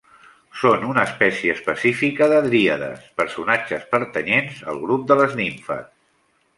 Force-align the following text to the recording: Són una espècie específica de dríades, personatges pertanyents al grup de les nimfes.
Són 0.61 0.85
una 0.91 1.03
espècie 1.09 1.55
específica 1.57 2.29
de 2.33 2.41
dríades, 2.47 3.05
personatges 3.21 3.87
pertanyents 3.95 4.67
al 4.75 4.85
grup 4.89 5.09
de 5.13 5.23
les 5.25 5.41
nimfes. 5.47 5.91